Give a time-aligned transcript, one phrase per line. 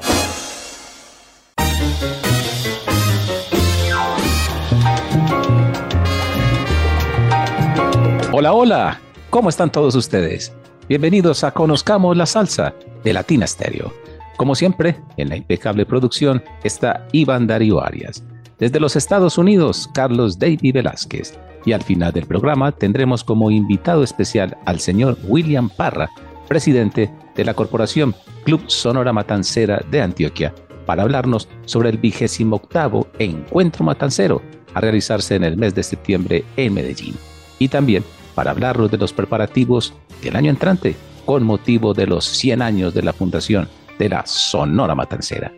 [8.32, 10.54] Hola, hola, ¿cómo están todos ustedes?
[10.88, 13.92] Bienvenidos a Conozcamos la Salsa de Latina Stereo.
[14.38, 18.24] Como siempre, en la impecable producción está Iván Darío Arias.
[18.60, 21.38] Desde los Estados Unidos, Carlos David Velázquez.
[21.66, 26.10] Y al final del programa tendremos como invitado especial al señor William Parra,
[26.48, 28.16] presidente de la Corporación
[28.46, 30.54] Club Sonora Matancera de Antioquia,
[30.86, 34.42] para hablarnos sobre el vigésimo octavo Encuentro Matancero
[34.76, 37.16] a realizarse en el mes de septiembre en Medellín.
[37.58, 38.04] Y también
[38.36, 43.02] para hablarnos de los preparativos del año entrante con motivo de los 100 años de
[43.02, 43.68] la fundación
[43.98, 45.52] de la Sonora Matancera.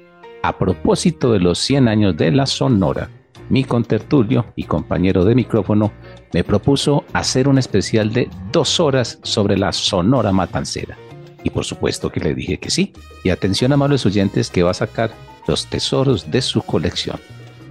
[0.43, 3.09] A propósito de los 100 años de la Sonora,
[3.49, 5.91] mi contertulio y compañero de micrófono
[6.33, 10.97] me propuso hacer un especial de dos horas sobre la Sonora Matancera.
[11.43, 12.93] Y por supuesto que le dije que sí.
[13.23, 15.11] Y atención amables oyentes que va a sacar
[15.47, 17.19] los tesoros de su colección.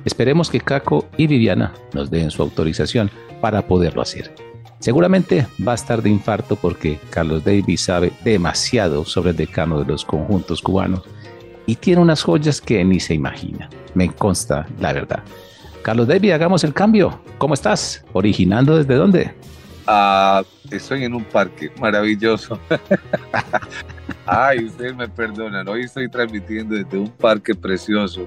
[0.04, 3.10] Esperemos que Caco y Viviana nos den su autorización
[3.40, 4.47] para poderlo hacer.
[4.80, 9.86] Seguramente va a estar de infarto porque Carlos Davis sabe demasiado sobre el decano de
[9.86, 11.02] los conjuntos cubanos
[11.66, 13.68] y tiene unas joyas que ni se imagina.
[13.94, 15.22] Me consta la verdad.
[15.82, 17.20] Carlos Davis, hagamos el cambio.
[17.38, 18.04] ¿Cómo estás?
[18.12, 19.34] ¿Originando desde dónde?
[19.86, 22.58] Ah, estoy en un parque maravilloso.
[24.26, 28.26] Ay, ustedes me perdonan, hoy estoy transmitiendo desde un parque precioso.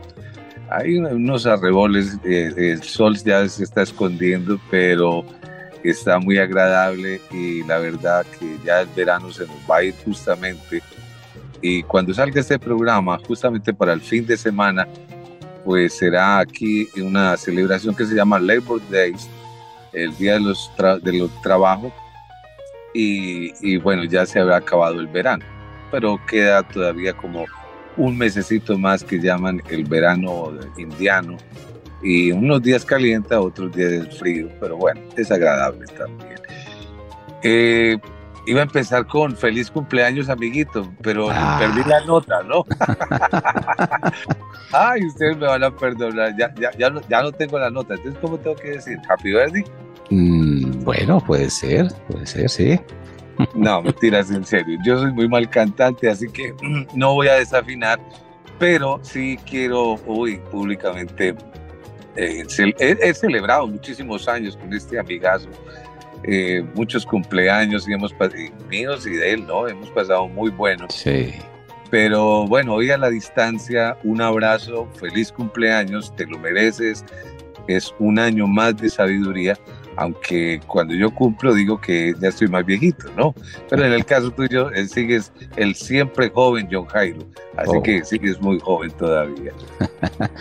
[0.70, 5.24] Hay unos arreboles, eh, el sol ya se está escondiendo, pero
[5.90, 9.96] está muy agradable y la verdad que ya el verano se nos va a ir
[10.06, 10.81] justamente.
[11.62, 14.88] Y cuando salga este programa, justamente para el fin de semana,
[15.64, 19.30] pues será aquí una celebración que se llama Labor Days,
[19.94, 20.72] el Día de los,
[21.03, 21.94] de los Trabajos.
[22.94, 25.46] Y, y bueno, ya se habrá acabado el verano,
[25.91, 27.46] pero queda todavía como
[27.96, 31.38] un mesecito más que llaman el verano indiano
[32.04, 36.40] y unos días calienta, otros días es frío, pero bueno, es agradable también.
[37.44, 37.98] Eh,
[38.46, 41.58] iba a empezar con feliz cumpleaños, amiguito, pero ah.
[41.60, 42.66] perdí la nota, ¿no?
[44.74, 47.96] Ay, ustedes me van a perdonar, ya, ya, ya, no, ya no tengo la nota,
[47.96, 48.98] entonces, ¿cómo tengo que decir?
[49.10, 49.64] ¿Happy birthday?
[50.10, 52.80] Mm, bueno, puede ser, puede ser, sí.
[53.56, 54.78] No, mentiras, en serio.
[54.86, 56.54] Yo soy muy mal cantante, así que
[56.96, 58.00] no voy a desafinar,
[58.60, 61.36] pero sí quiero hoy públicamente
[62.16, 62.46] eh,
[62.80, 65.50] he, celebrado muchísimos años con este amigazo,
[66.24, 68.14] eh, muchos cumpleaños y hemos
[68.70, 69.68] míos y de él, ¿no?
[69.68, 70.94] Hemos pasado muy buenos.
[70.94, 71.34] Sí.
[71.90, 77.04] Pero bueno, hoy a la distancia, un abrazo, feliz cumpleaños, te lo mereces,
[77.68, 79.58] es un año más de sabiduría
[79.96, 83.34] aunque cuando yo cumplo digo que ya estoy más viejito, ¿no?
[83.69, 87.19] Pero en el caso tuyo, él sigues el siempre joven John Jairo,
[87.57, 87.84] así oh.
[87.84, 89.52] que sigues muy joven todavía.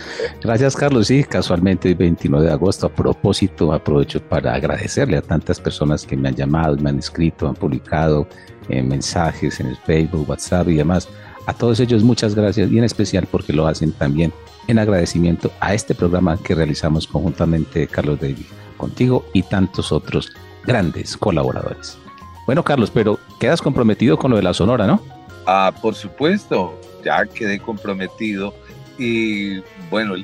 [0.41, 1.07] Gracias, Carlos.
[1.07, 6.15] Sí, casualmente el 29 de agosto, a propósito, aprovecho para agradecerle a tantas personas que
[6.15, 8.27] me han llamado, me han escrito, han publicado
[8.69, 11.09] eh, mensajes en el Facebook, WhatsApp y demás.
[11.45, 14.31] A todos ellos muchas gracias y en especial porque lo hacen también
[14.67, 18.45] en agradecimiento a este programa que realizamos conjuntamente Carlos David
[18.77, 20.31] contigo y tantos otros
[20.65, 21.97] grandes colaboradores.
[22.45, 25.03] Bueno, Carlos, pero quedas comprometido con lo de la Sonora, ¿no?
[25.45, 28.53] Ah, por supuesto, ya quedé comprometido.
[28.97, 30.15] Y bueno,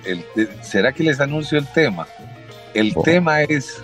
[0.62, 2.08] ¿será que les anuncio el tema?
[2.74, 3.04] El oh.
[3.04, 3.82] tema es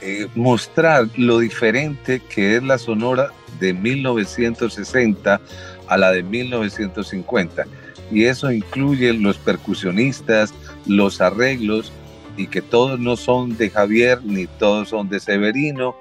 [0.00, 5.40] eh, mostrar lo diferente que es la Sonora de 1960
[5.88, 7.64] a la de 1950.
[8.10, 10.54] Y eso incluye los percusionistas,
[10.86, 11.92] los arreglos
[12.36, 15.94] y que todos no son de Javier ni todos son de Severino.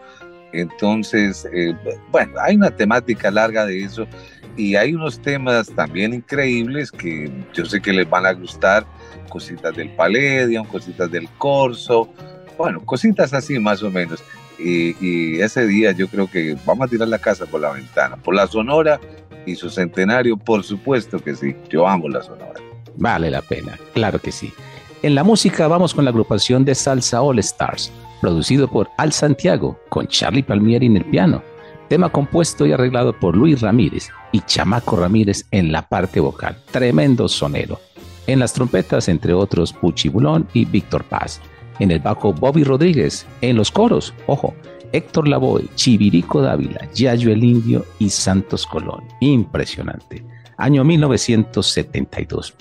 [0.54, 1.75] Entonces, eh,
[2.12, 4.07] bueno, hay una temática larga de eso
[4.56, 8.86] y hay unos temas también increíbles que yo sé que les van a gustar,
[9.30, 12.10] cositas del Palladium, cositas del Corso,
[12.57, 14.24] bueno, cositas así más o menos.
[14.57, 18.18] Y, y, ese día yo creo que vamos a tirar la casa por la ventana,
[18.18, 19.00] por la Sonora
[19.47, 22.59] y su centenario, por supuesto que sí, yo amo la Sonora.
[22.97, 24.53] Vale la pena, claro que sí.
[25.01, 27.91] En la música vamos con la agrupación de Salsa All Stars,
[28.21, 31.41] producido por Al Santiago, con Charlie Palmieri en el piano,
[31.88, 37.27] tema compuesto y arreglado por Luis Ramírez y Chamaco Ramírez en la parte vocal, tremendo
[37.27, 37.79] sonero.
[38.27, 41.39] En las trompetas, entre otros, Puchi Bulón y Víctor Paz.
[41.79, 43.25] En el bajo, Bobby Rodríguez.
[43.39, 44.53] En los coros, ojo,
[44.97, 49.03] Héctor Lavoe, Chivirico Dávila, Yayo el Indio y Santos Colón.
[49.19, 50.23] Impresionante.
[50.57, 52.55] Año 1972.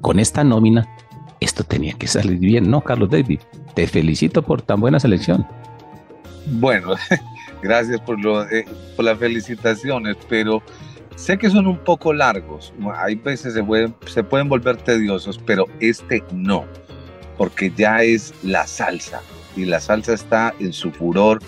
[0.00, 0.88] Con esta nómina,
[1.40, 3.40] esto tenía que salir bien, ¿no, Carlos David?
[3.74, 5.46] Te felicito por tan buena selección.
[6.46, 6.94] Bueno,
[7.62, 8.64] gracias por, lo, eh,
[8.96, 10.62] por las felicitaciones, pero
[11.16, 12.72] sé que son un poco largos.
[12.96, 16.64] Hay veces se pueden, se pueden volver tediosos, pero este no,
[17.36, 19.20] porque ya es la salsa
[19.56, 21.40] y la salsa está en su furor,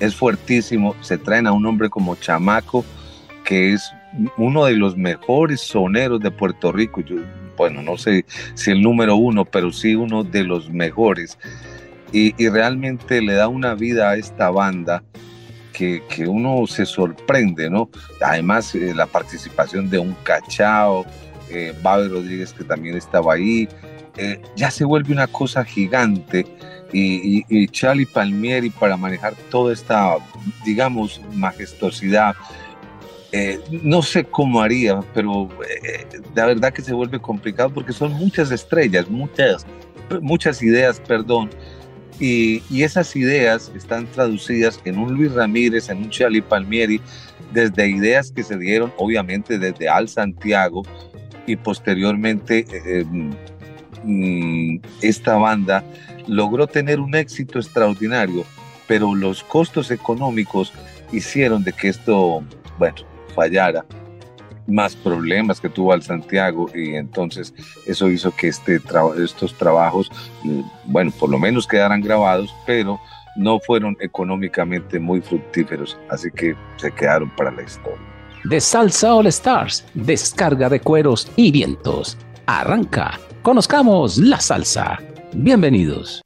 [0.00, 0.94] es fuertísimo.
[1.00, 2.84] Se traen a un hombre como Chamaco,
[3.44, 3.92] que es
[4.36, 7.02] uno de los mejores soneros de Puerto Rico.
[7.56, 8.24] Bueno, no sé
[8.54, 11.38] si el número uno, pero sí uno de los mejores
[12.14, 15.02] y, realmente le da una vida a esta banda
[15.72, 17.90] que, uno se sorprende, ¿no?
[18.20, 21.04] Además, eh, la participación de un cachao,
[21.50, 23.68] eh, Rodríguez que también estaba ahí,
[24.16, 26.46] eh, ya se vuelve una cosa gigante
[26.92, 30.16] y, y, Charlie Palmieri para manejar toda esta,
[30.64, 32.36] digamos, majestuosidad.
[33.32, 35.48] Eh, no sé cómo haría, pero
[36.36, 39.66] la verdad que se vuelve complicado porque son muchas estrellas, muchas,
[40.20, 41.50] muchas ideas, perdón,
[42.20, 47.00] y, esas ideas están traducidas en un Luis Ramírez, en un Charlie Palmieri,
[47.52, 50.82] desde ideas que se dieron obviamente desde Al Santiago
[51.46, 53.04] y posteriormente eh,
[54.04, 55.84] mm, esta banda
[56.26, 58.44] logró tener un éxito extraordinario,
[58.86, 60.72] pero los costos económicos
[61.12, 62.42] hicieron de que esto,
[62.78, 62.96] bueno,
[63.34, 63.84] fallara
[64.66, 67.52] más problemas que tuvo al Santiago y entonces
[67.86, 68.80] eso hizo que este
[69.22, 70.10] estos trabajos,
[70.42, 72.98] mm, bueno, por lo menos quedaran grabados, pero
[73.36, 77.98] no fueron económicamente muy fructíferos, así que se quedaron para la historia.
[78.44, 82.18] De Salsa All Stars, descarga de cueros y vientos.
[82.46, 84.98] Arranca, conozcamos la salsa.
[85.34, 86.22] Bienvenidos.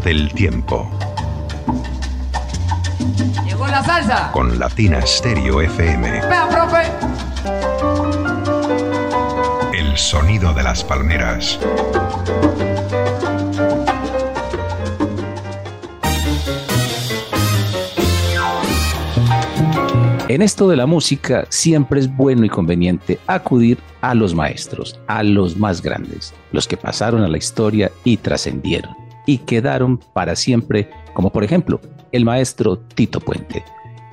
[0.00, 0.88] Del tiempo.
[3.44, 4.30] Llegó la salsa.
[4.32, 6.10] Con Latina Stereo FM.
[6.26, 6.82] Vea, profe.
[9.76, 11.58] El sonido de las palmeras.
[20.28, 25.22] En esto de la música siempre es bueno y conveniente acudir a los maestros, a
[25.22, 28.97] los más grandes, los que pasaron a la historia y trascendieron
[29.28, 33.62] y quedaron para siempre, como por ejemplo el maestro Tito Puente.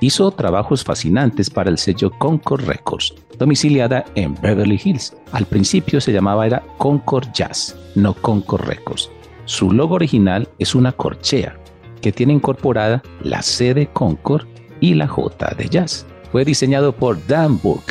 [0.02, 5.16] Hizo trabajos fascinantes para el sello Concord Records, domiciliada en Beverly Hills.
[5.32, 9.10] Al principio se llamaba era Concord Jazz, no Concord Records.
[9.46, 11.58] Su logo original es una corchea
[12.02, 14.46] que tiene incorporada la C de Concord
[14.80, 16.06] y la J de Jazz.
[16.30, 17.84] Fue diseñado por Dan Book.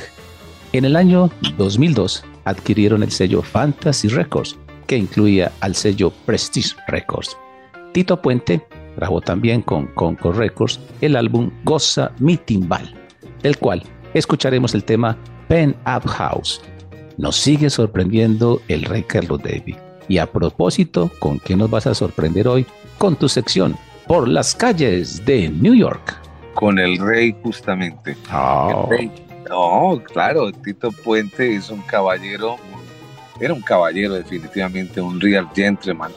[0.73, 7.37] En el año 2002 adquirieron el sello Fantasy Records, que incluía al sello Prestige Records.
[7.93, 8.65] Tito Puente
[8.97, 12.93] grabó también con Concord Records el álbum Goza Mi Timbal,
[13.41, 15.17] del cual escucharemos el tema
[15.47, 16.61] Pen Up House.
[17.17, 19.77] Nos sigue sorprendiendo el rey Carlos David.
[20.07, 22.65] Y a propósito, ¿con qué nos vas a sorprender hoy?
[22.97, 23.75] Con tu sección
[24.07, 26.21] por las calles de New York.
[26.53, 28.15] Con el rey justamente.
[28.31, 28.89] Oh.
[29.49, 32.57] No, claro, Tito Puente es un caballero,
[33.39, 36.11] era un caballero definitivamente, un real gentleman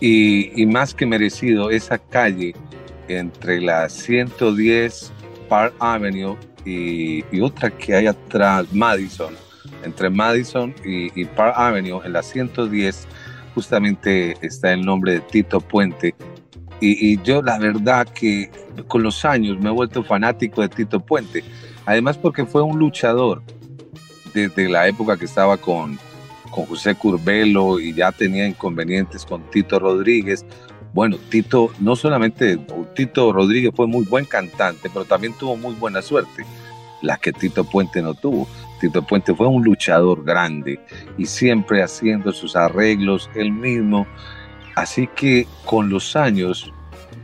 [0.00, 2.54] y, más que merecido, esa calle
[3.08, 5.12] entre la 110
[5.48, 9.34] Park Avenue y, otra que hay atrás, Madison,
[9.82, 13.06] entre Madison y, Park Avenue, en la 110,
[13.54, 16.14] justamente está el nombre de Tito Puente.
[16.80, 18.50] Y, yo la verdad que
[18.88, 21.42] con los años me he vuelto fanático de Tito Puente.
[21.86, 23.42] Además porque fue un luchador
[24.34, 25.98] desde la época que estaba con,
[26.54, 30.46] con José Curbelo y ya tenía inconvenientes con Tito Rodríguez.
[30.92, 32.58] Bueno, Tito, no solamente
[32.94, 36.46] Tito Rodríguez fue muy buen cantante, pero también tuvo muy buena suerte,
[37.02, 38.46] la que Tito Puente no tuvo.
[38.80, 40.78] Tito Puente fue un luchador grande
[41.18, 44.06] y siempre haciendo sus arreglos él mismo.
[44.76, 46.72] Así que con los años,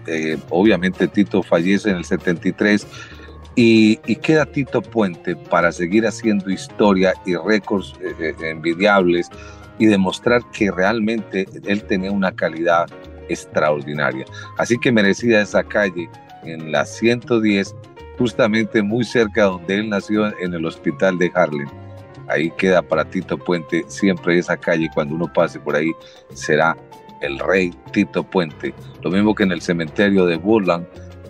[0.09, 2.85] eh, obviamente Tito fallece en el 73,
[3.57, 9.29] y, queda Tito Puente para seguir haciendo historia y récords eh, eh, envidiables
[9.79, 12.87] y demostrar que realmente él tenía una calidad
[13.29, 14.25] extraordinaria.
[14.59, 16.09] Así que merecida esa calle
[16.45, 17.75] en la 110,
[18.19, 21.69] justamente muy cerca donde él nació en el hospital de Harlem.
[22.29, 25.91] Ahí queda para Tito Puente siempre esa calle, cuando uno pase por ahí,
[26.35, 26.77] será
[27.23, 28.75] el rey Tito Puente.
[29.03, 30.87] Lo mismo que en el cementerio de Woodland,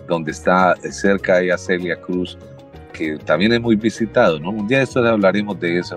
[0.07, 2.37] donde está cerca de Celia Cruz,
[2.93, 4.49] que también es muy visitado, ¿no?
[4.51, 5.95] Un día de esto hablaremos de eso,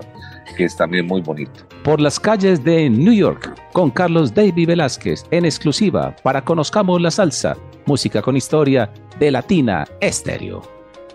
[0.55, 1.65] que es también muy bonito.
[1.83, 7.11] Por las calles de New York, con Carlos David Velázquez, en exclusiva para Conozcamos la
[7.11, 10.61] Salsa, música con historia de Latina Estéreo.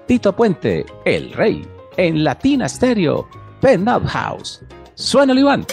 [0.07, 3.29] Tito Puente, el rey, en Latina Estéreo,
[3.61, 4.63] Pen Up House.
[4.95, 5.65] Suena Iván.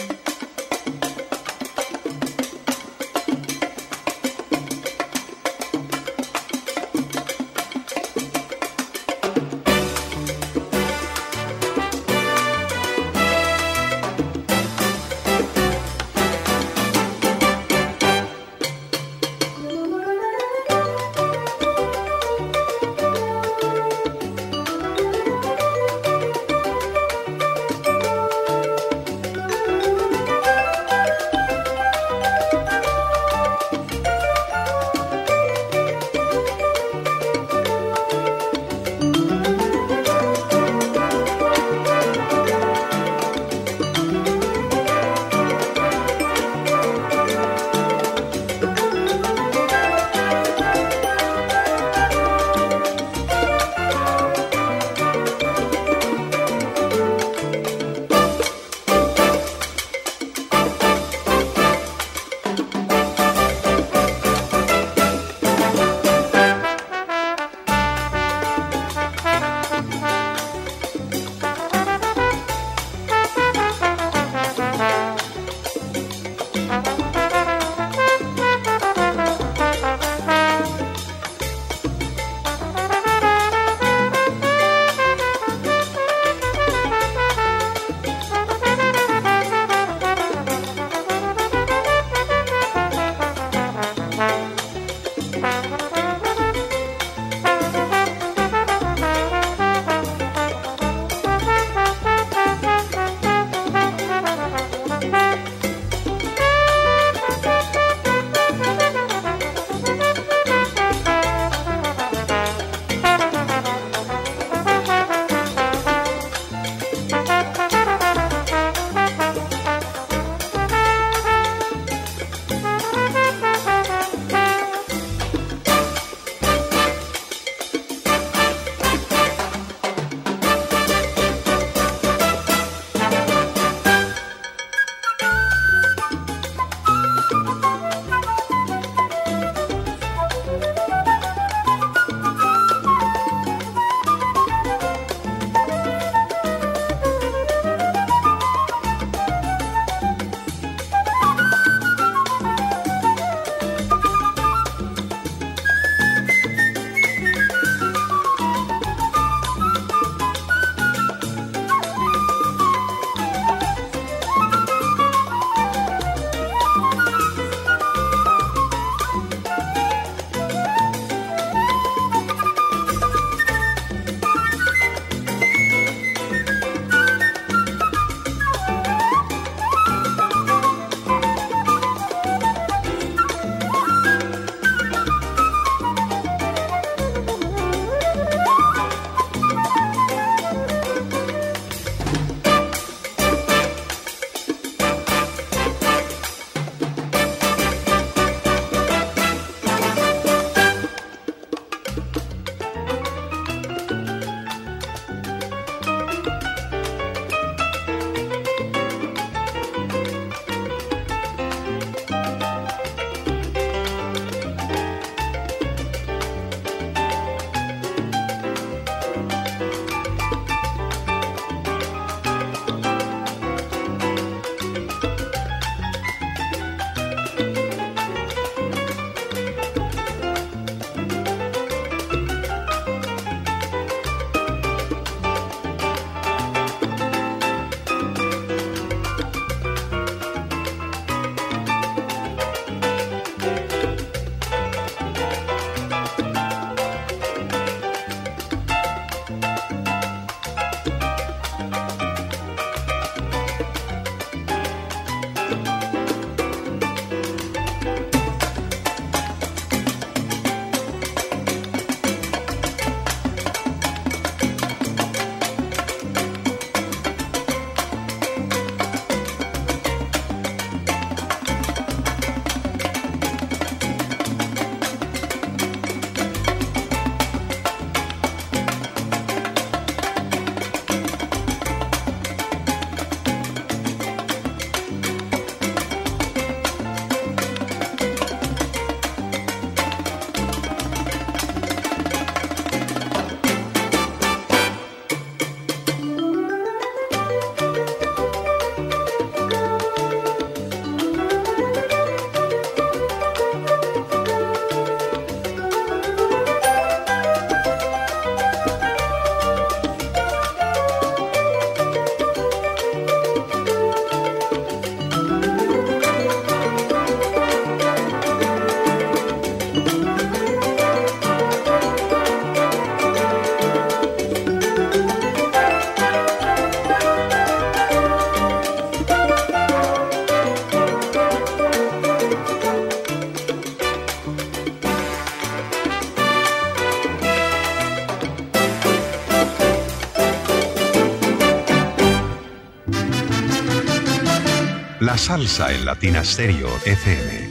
[345.18, 347.50] La salsa en Latina Stereo FM.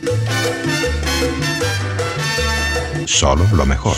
[3.06, 3.98] Solo lo mejor.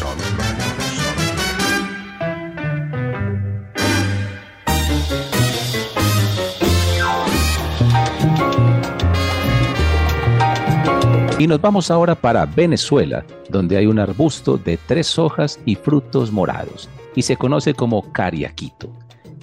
[11.38, 16.32] Y nos vamos ahora para Venezuela, donde hay un arbusto de tres hojas y frutos
[16.32, 18.89] morados, y se conoce como cariaquito.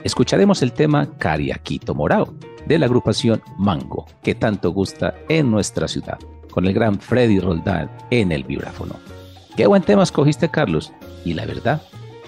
[0.03, 2.35] Escucharemos el tema Cariaquito Morado
[2.67, 3.96] de la agrupación Mango,
[4.27, 6.19] que tanto gusta en nuestra ciudad,
[6.51, 8.97] con el gran Freddy Roldán en el vibráfono.
[9.57, 10.93] Qué buen tema escogiste, Carlos,
[11.25, 11.81] y la verdad,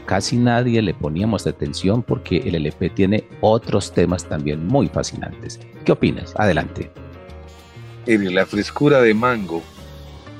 [0.06, 5.58] casi nadie le poníamos atención porque el LP tiene otros temas también muy fascinantes.
[5.84, 6.34] ¿Qué opinas?
[6.36, 6.88] Adelante
[8.06, 9.60] la frescura de mango.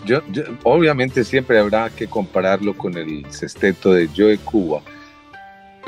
[0.07, 0.21] Yo,
[0.63, 4.81] obviamente siempre habrá que compararlo con el sexteto de Joe Cuba,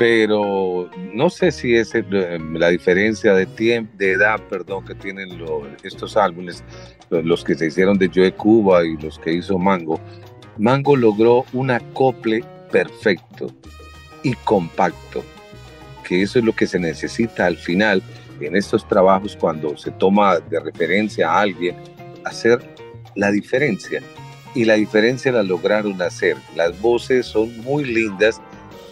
[0.01, 2.03] pero no sé si es eh,
[2.53, 5.29] la diferencia de tiempo, de edad, perdón, que tienen
[5.83, 6.63] estos álbumes,
[7.11, 9.99] los que se hicieron de Joe Cuba y los que hizo Mango.
[10.57, 13.53] Mango logró un acople perfecto
[14.23, 15.23] y compacto,
[16.03, 18.01] que eso es lo que se necesita al final
[18.39, 21.75] en estos trabajos cuando se toma de referencia a alguien,
[22.25, 22.59] hacer
[23.13, 24.01] la diferencia.
[24.55, 26.37] Y la diferencia la lograron hacer.
[26.55, 28.41] Las voces son muy lindas,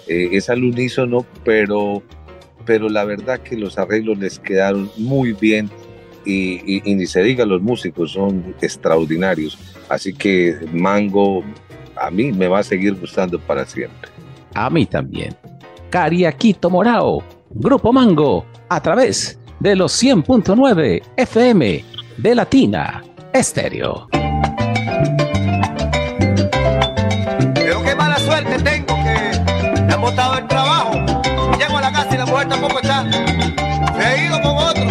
[0.09, 2.03] eh, es al unísono, pero,
[2.65, 5.69] pero la verdad que los arreglos les quedaron muy bien
[6.25, 9.57] y, y, ni se diga los músicos, son extraordinarios.
[9.87, 11.43] Así que Mango
[11.95, 14.09] a mí me va a seguir gustando para siempre.
[14.53, 15.35] A mí también.
[15.89, 21.85] Cariaquito Morao, Grupo Mango, a través de los 100.9 FM
[22.17, 24.08] de Latina Estéreo.
[30.09, 30.91] Que me botado el trabajo.
[31.57, 33.05] Llego a la casa y la mujer tampoco está.
[33.97, 34.83] Se ha ido con otro.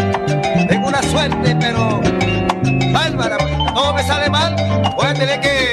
[0.69, 2.01] Tengo una suerte, pero
[2.93, 3.39] bárbara.
[3.75, 4.55] Todo me sale mal.
[4.97, 5.69] Voy a tener que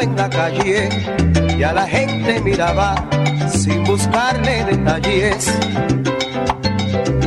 [0.00, 0.88] en la calle
[1.56, 2.94] y a la gente miraba
[3.48, 5.52] sin buscarle detalles.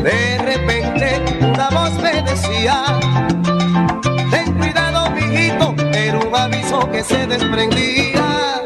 [0.03, 2.83] De repente una voz me decía,
[4.31, 8.65] ten cuidado mijito, era un aviso que se desprendía.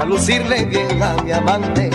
[0.00, 1.90] Para lucirle bien a mi amante.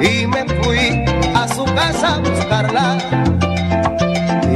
[0.00, 2.96] Y me fui a su casa a buscarla.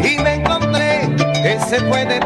[0.03, 2.21] Y me encontré que se fue de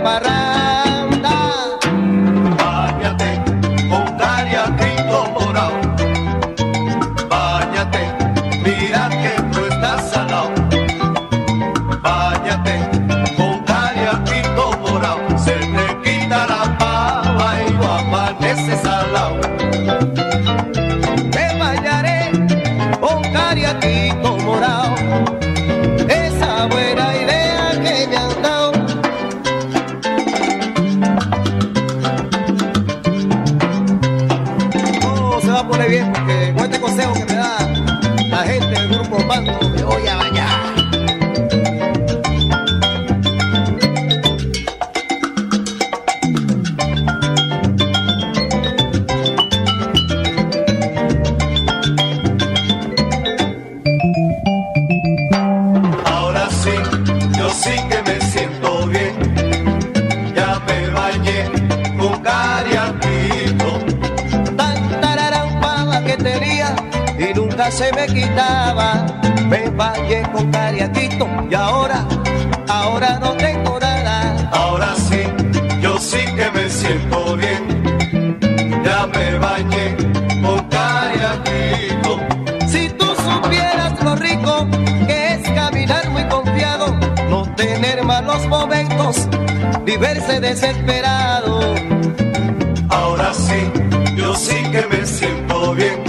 [92.89, 93.71] Ahora sí,
[94.17, 96.03] yo sí que me siento bien.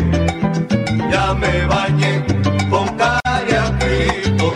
[1.12, 2.23] Ya me bañé
[2.69, 4.54] con cariaquito.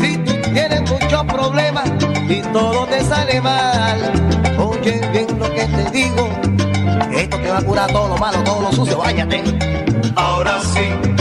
[0.00, 1.90] Si tú tienes muchos problemas
[2.28, 4.00] y todo te sale mal,
[4.58, 6.28] oye bien lo que te digo.
[7.12, 9.42] Esto te va a curar todo lo malo, todo lo sucio, váyate.
[10.16, 11.17] Ahora sí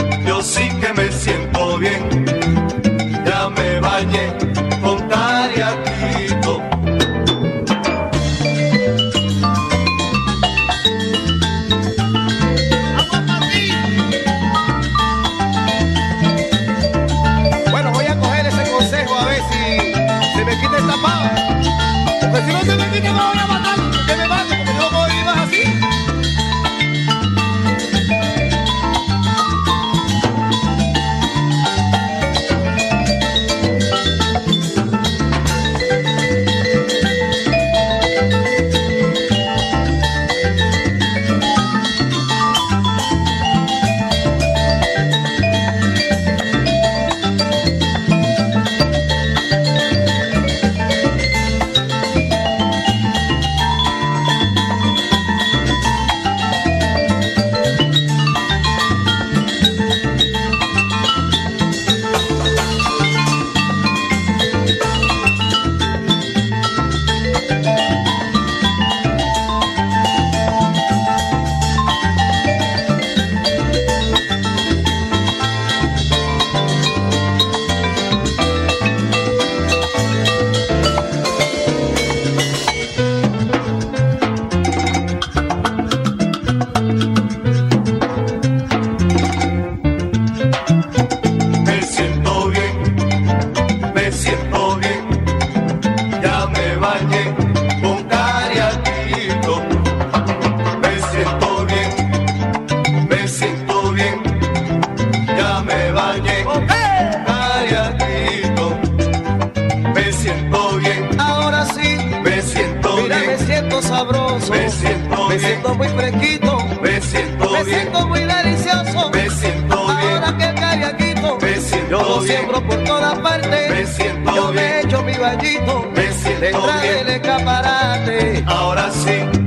[115.47, 116.57] siento Me siento muy fresquito.
[116.81, 119.09] Me siento Me bien, siento muy delicioso.
[119.11, 120.37] me siento Ahora bien.
[120.53, 122.37] que Cariaquito, Me siento yo lo bien.
[122.37, 123.69] siembro por todas partes.
[123.71, 124.79] Me siento yo me bien.
[124.85, 126.93] echo mi vallito Me siento detrás bien.
[127.05, 128.43] del escaparate.
[128.47, 129.46] Ahora sí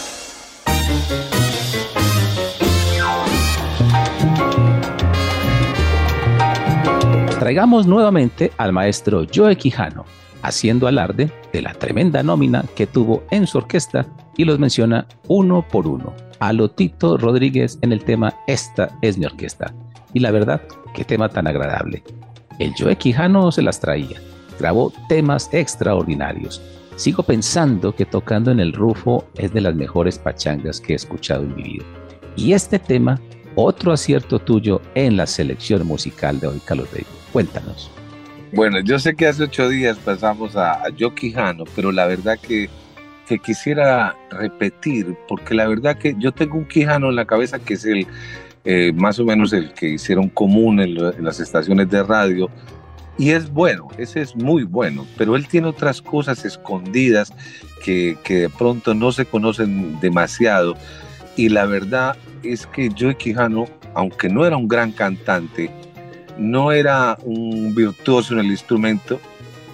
[7.41, 10.05] Traigamos nuevamente al maestro Joe Quijano,
[10.41, 14.05] haciendo alarde de la tremenda nómina que tuvo en su orquesta
[14.37, 16.13] y los menciona uno por uno.
[16.39, 19.73] A Lotito Rodríguez en el tema Esta es mi orquesta.
[20.13, 20.61] Y la verdad,
[20.93, 22.03] qué tema tan agradable.
[22.59, 24.21] El Joe Quijano se las traía,
[24.59, 26.61] grabó temas extraordinarios.
[26.95, 31.43] Sigo pensando que tocando en el Rufo es de las mejores pachangas que he escuchado
[31.43, 31.85] en mi vida.
[32.35, 33.19] Y este tema,
[33.55, 37.07] otro acierto tuyo en la selección musical de hoy, Carlos Reyes.
[37.33, 37.89] Cuéntanos.
[38.53, 42.69] Bueno, yo sé que hace ocho días pasamos a, a Quijano, pero la verdad que,
[43.27, 47.75] que quisiera repetir, porque la verdad que yo tengo un Quijano en la cabeza que
[47.75, 48.05] es el
[48.63, 52.49] eh, más o menos el que hicieron común en las estaciones de radio,
[53.17, 57.33] y es bueno, ese es muy bueno, pero él tiene otras cosas escondidas
[57.83, 60.75] que, que de pronto no se conocen demasiado,
[61.35, 65.69] y la verdad es que Joe Quijano, aunque no era un gran cantante,
[66.37, 69.19] no era un virtuoso en el instrumento,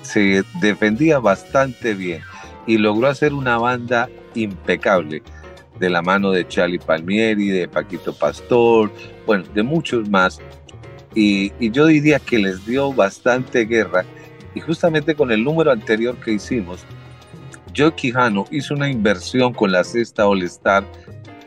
[0.02, 2.22] se defendía bastante bien
[2.66, 5.22] y logró hacer una banda impecable
[5.80, 8.92] de la mano de Charlie Palmieri, de Paquito Pastor,
[9.26, 10.40] bueno, de muchos más.
[11.20, 14.06] Y, yo diría que les dio bastante guerra
[14.54, 16.86] y justamente con el número anterior que hicimos,
[17.76, 20.84] Joe Quijano hizo una inversión con la sexta All Star,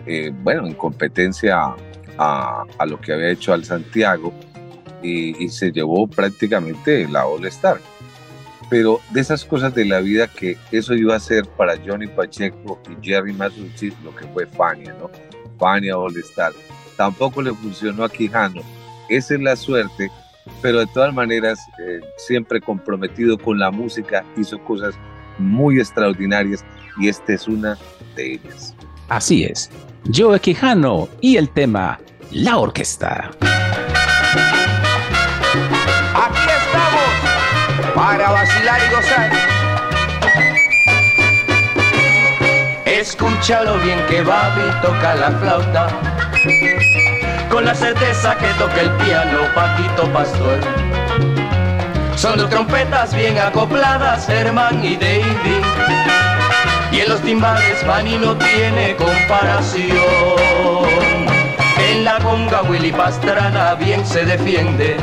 [0.07, 1.77] eh, bueno, en competencia
[2.19, 4.35] a, a lo que había hecho al Santiago
[5.05, 7.79] y, se llevó prácticamente la All Star.
[8.71, 12.83] Pero de esas cosas de la vida que eso iba a ser para Johnny Pacheco
[12.91, 15.13] y Jerry Masucci lo que fue Fania, ¿no?
[15.61, 16.53] Fania All Star.
[16.97, 18.63] Tampoco le funcionó a Quijano.
[19.11, 20.11] Esa es la suerte
[20.63, 24.95] pero de todas maneras, eh, siempre comprometido con la música, hizo cosas
[25.39, 26.65] muy extraordinarias
[26.99, 27.79] y esta es una
[28.17, 28.75] de ellas.
[29.09, 29.71] Así es.
[30.15, 31.99] Joe Quijano y el tema
[32.31, 33.31] La Orquesta.
[36.15, 39.31] Aquí estamos para vacilar y gozar.
[42.87, 46.10] Escúchalo bien que Babi toca la flauta.
[47.51, 50.59] Con la certeza que toca el piano Paquito Pastor.
[52.17, 55.63] Son dos trompetas bien acopladas, Herman y David.
[56.93, 59.91] Y en los timbales Manny no tiene comparación.
[61.91, 64.97] En la conga Willy Pastrana bien se defiende.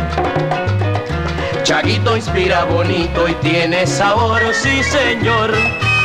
[1.61, 5.53] Chaguito inspira bonito y tiene sabor, sí señor.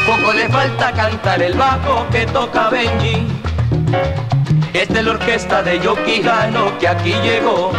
[0.07, 3.29] Poco le falta cantar el bajo que toca Benji.
[4.75, 7.73] Esta es la orquesta de Yokijano que aquí llegó.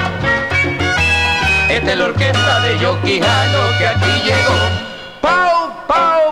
[1.68, 4.60] Esta es la orquesta de Yokijano que aquí llegó.
[5.20, 6.23] ¡Pau, pau,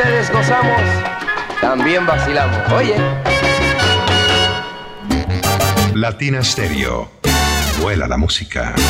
[0.00, 0.80] ustedes gozamos,
[1.60, 2.56] también vacilamos.
[2.72, 2.96] Oye.
[5.94, 7.10] Latina Stereo.
[7.82, 8.74] Vuela la música.
[8.76, 8.82] Yo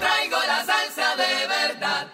[0.00, 2.08] traigo la salsa de verdad.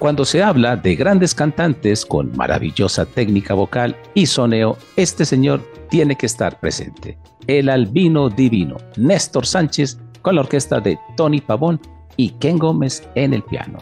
[0.00, 6.16] Cuando se habla de grandes cantantes con maravillosa técnica vocal y soneo, este señor tiene
[6.16, 7.16] que estar presente.
[7.46, 11.78] El albino divino, Néstor Sánchez, con la orquesta de Tony Pavón
[12.16, 13.78] y Ken Gómez en el piano.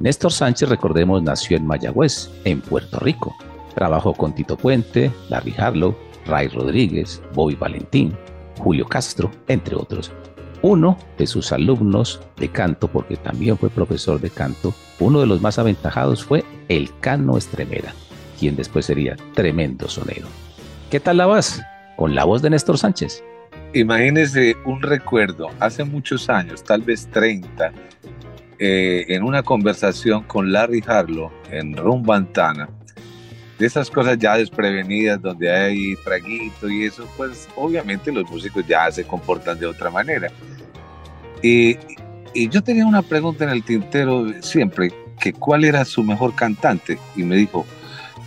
[0.00, 3.34] Néstor Sánchez, recordemos, nació en Mayagüez, en Puerto Rico.
[3.76, 5.94] Trabajó con Tito Puente, Larry Harlow,
[6.26, 8.16] Ray Rodríguez, Bobby Valentín,
[8.58, 10.10] Julio Castro, entre otros.
[10.62, 15.40] Uno de sus alumnos de canto, porque también fue profesor de canto, uno de los
[15.40, 17.94] más aventajados fue el Cano Estremera,
[18.36, 20.26] quien después sería tremendo sonero.
[20.90, 21.62] ¿Qué tal la vas?
[21.96, 23.22] Con la voz de Néstor Sánchez.
[23.74, 27.70] Imagínese un recuerdo, hace muchos años, tal vez 30,
[28.58, 32.68] eh, en una conversación con Larry Harlow en Rumbantana,
[33.58, 38.90] de esas cosas ya desprevenidas, donde hay traguito y eso, pues obviamente los músicos ya
[38.90, 40.28] se comportan de otra manera.
[41.42, 41.76] Y,
[42.32, 44.90] y yo tenía una pregunta en el tintero siempre,
[45.20, 47.66] que cuál era su mejor cantante, y me dijo,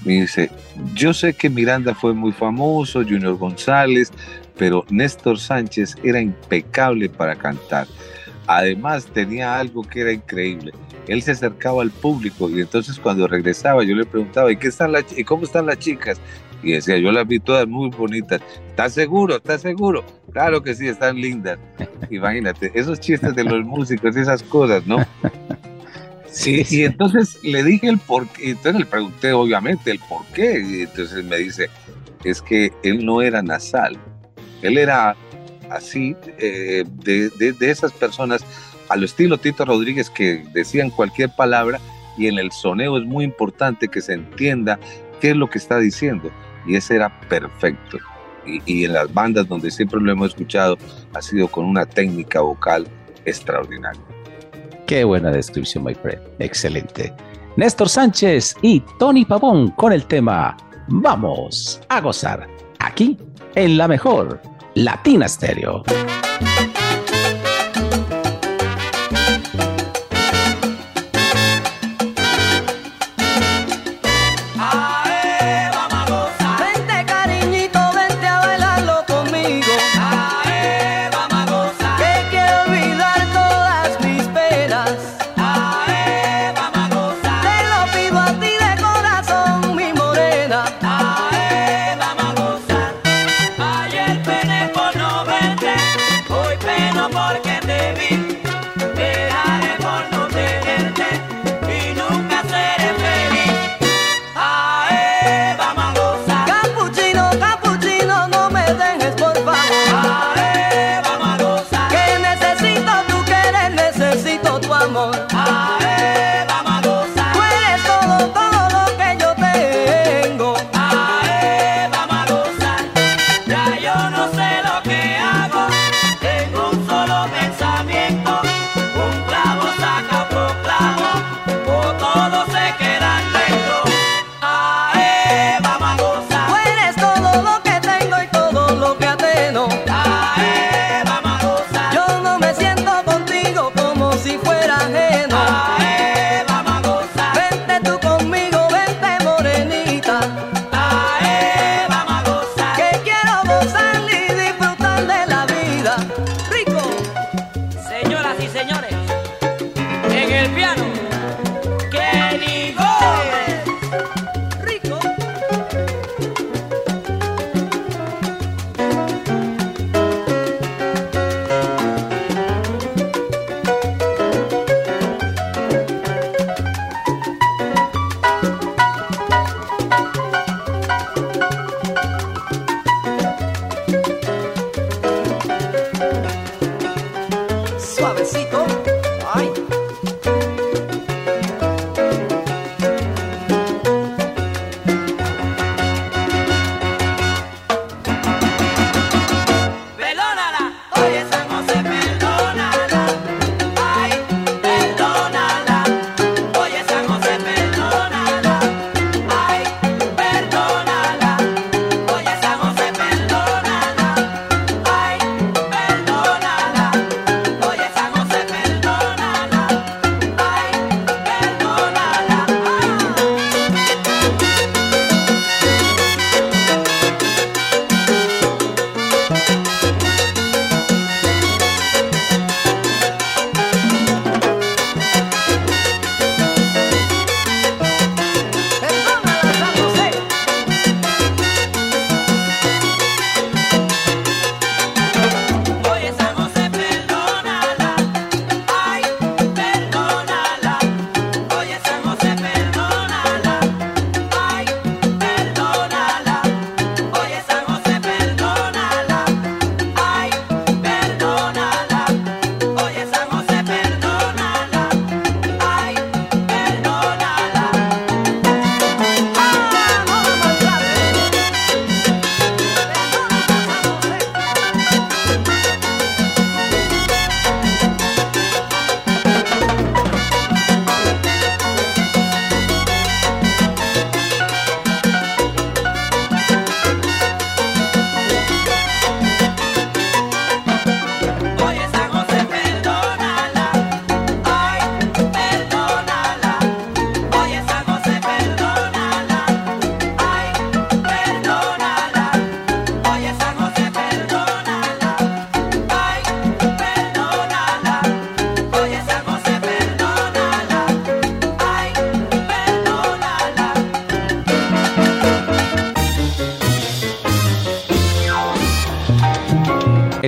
[0.06, 0.52] me dice,
[0.94, 4.12] yo sé que Miranda fue muy famoso, Junior González,
[4.62, 7.88] pero Néstor Sánchez era impecable para cantar.
[8.46, 10.72] Además tenía algo que era increíble.
[11.08, 14.92] Él se acercaba al público y entonces cuando regresaba yo le preguntaba, ¿y, qué están
[14.92, 16.22] las, ¿y cómo están las chicas?
[16.62, 18.40] Y decía, yo las vi todas muy bonitas.
[18.70, 19.38] ¿Estás seguro?
[19.38, 20.06] ¿Estás seguro?
[20.32, 21.58] Claro que sí, están lindas.
[22.12, 24.98] Imagínate, esos chistes de los músicos, esas cosas, ¿no?
[26.28, 30.64] Sí, y entonces le dije el por qué, entonces le pregunté obviamente el por qué,
[30.64, 31.68] y entonces me dice,
[32.24, 34.00] es que él no era nasal,
[34.62, 35.16] él era
[35.70, 38.44] así, eh, de, de, esas personas,
[38.90, 41.80] a lo estilo Tito Rodríguez, que decían cualquier palabra
[42.18, 44.80] y en el soneo es muy importante que se entienda
[45.20, 46.30] qué es lo que está diciendo.
[46.68, 47.98] Y ese era perfecto.
[48.46, 50.78] Y, y en las bandas donde siempre lo hemos escuchado,
[51.14, 52.88] ha sido con una técnica vocal
[53.26, 54.02] extraordinaria.
[54.86, 56.22] Qué buena descripción, my friend.
[56.40, 57.14] Excelente.
[57.56, 60.56] Néstor Sánchez y Tony Pavón con el tema
[60.88, 62.48] Vamos a gozar
[62.80, 63.18] aquí
[63.56, 64.42] en la mejor
[64.76, 65.84] Latina Stereo.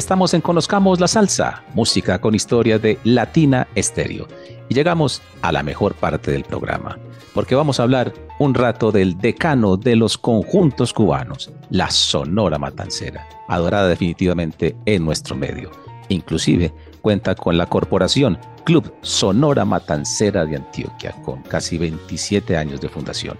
[0.04, 4.28] Estamos en Conozcamos la Salsa, música con historia de Latina Estéreo.
[4.68, 7.00] Y llegamos a la mejor parte del programa,
[7.34, 13.26] porque vamos a hablar un rato del decano de los conjuntos cubanos, la Sonora Matancera,
[13.48, 15.72] adorada definitivamente en nuestro medio.
[16.10, 22.90] Inclusive cuenta con la corporación Club Sonora Matancera de Antioquia, con casi 27 años de
[22.90, 23.38] fundación.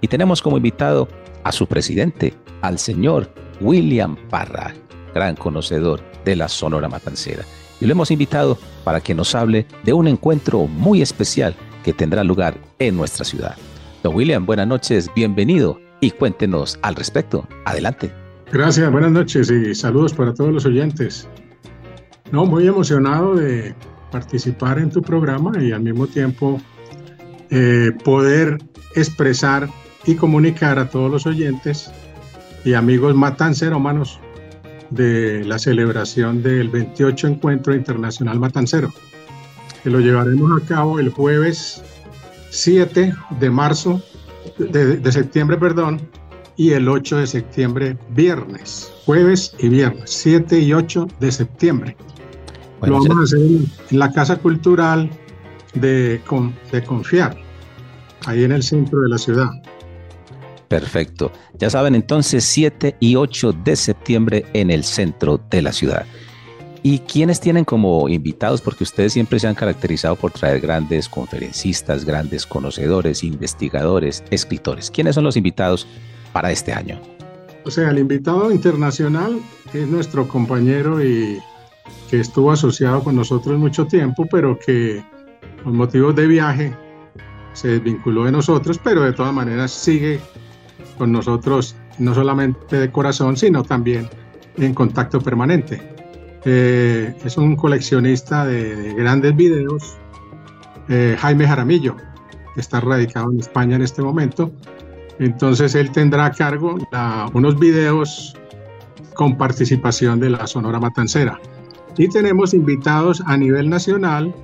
[0.00, 1.08] Y tenemos como invitado
[1.44, 4.72] a su presidente, al señor William Parra,
[5.16, 7.42] gran conocedor de la Sonora Matancera.
[7.80, 12.22] Y lo hemos invitado para que nos hable de un encuentro muy especial que tendrá
[12.22, 13.56] lugar en nuestra ciudad.
[14.02, 17.48] Don William, buenas noches, bienvenido y cuéntenos al respecto.
[17.64, 18.12] Adelante.
[18.52, 21.26] Gracias, buenas noches y saludos para todos los oyentes.
[22.30, 23.74] No, muy emocionado de
[24.12, 26.60] participar en tu programa y al mismo tiempo
[27.50, 28.58] eh, poder
[28.94, 29.70] expresar
[30.04, 31.90] y comunicar a todos los oyentes
[32.66, 34.20] y amigos matanceromanos
[34.90, 38.92] de la celebración del 28 Encuentro Internacional Matancero,
[39.82, 41.82] que lo llevaremos a cabo el jueves
[42.50, 44.02] 7 de marzo,
[44.58, 46.00] de, de septiembre, perdón,
[46.56, 51.96] y el 8 de septiembre, viernes, jueves y viernes, 7 y 8 de septiembre.
[52.80, 53.46] Bueno, lo vamos a hacer
[53.90, 55.10] en la Casa Cultural
[55.74, 57.36] de, Con- de Confiar,
[58.26, 59.48] ahí en el centro de la ciudad.
[60.68, 61.32] Perfecto.
[61.58, 66.06] Ya saben, entonces 7 y 8 de septiembre en el centro de la ciudad.
[66.82, 68.60] ¿Y quiénes tienen como invitados?
[68.60, 74.90] Porque ustedes siempre se han caracterizado por traer grandes conferencistas, grandes conocedores, investigadores, escritores.
[74.90, 75.86] ¿Quiénes son los invitados
[76.32, 77.00] para este año?
[77.64, 79.40] O sea, el invitado internacional
[79.74, 81.40] es nuestro compañero y
[82.08, 85.04] que estuvo asociado con nosotros mucho tiempo, pero que
[85.64, 86.76] por motivos de viaje
[87.52, 90.20] se desvinculó de nosotros, pero de todas maneras sigue
[90.96, 94.08] con nosotros no solamente de corazón, sino también
[94.56, 95.80] en contacto permanente.
[96.44, 99.96] Eh, es un coleccionista de, de grandes videos,
[100.88, 101.96] eh, Jaime Jaramillo,
[102.54, 104.52] que está radicado en España en este momento.
[105.18, 106.76] Entonces él tendrá a cargo
[107.32, 108.36] unos videos
[109.14, 111.40] con participación de la Sonora Matancera.
[111.96, 114.34] Y tenemos invitados a nivel nacional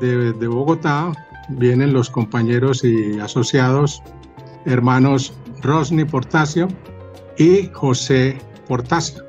[0.00, 1.12] de, de Bogotá.
[1.50, 4.02] Vienen los compañeros y asociados,
[4.64, 6.68] hermanos Rosny Portasio
[7.38, 8.36] y José
[8.68, 9.24] Portasio.